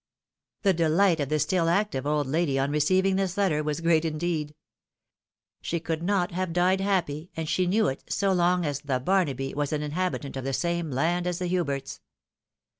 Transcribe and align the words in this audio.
The 0.63 0.73
delight 0.73 1.19
of 1.19 1.29
the 1.29 1.37
still 1.37 1.69
active 1.69 2.07
old 2.07 2.25
lady 2.25 2.57
on 2.57 2.71
receiving 2.71 3.17
this 3.17 3.37
letter 3.37 3.61
was 3.61 3.81
great 3.81 4.03
indeed. 4.03 4.55
She 5.61 5.79
could 5.79 6.01
not 6.01 6.31
have 6.31 6.53
died 6.53 6.81
happy, 6.81 7.29
and 7.37 7.47
she 7.47 7.67
knew 7.67 7.87
it, 7.87 8.05
so 8.11 8.31
long 8.33 8.65
as" 8.65 8.79
the 8.81 8.99
Bamaby" 8.99 9.53
was 9.53 9.71
an 9.71 9.83
inhabitant 9.83 10.35
of 10.35 10.43
the 10.43 10.53
same 10.53 10.89
land 10.89 11.27
as 11.27 11.37
the 11.37 11.45
Huberts. 11.45 11.99